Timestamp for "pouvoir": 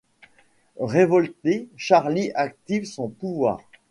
3.09-3.61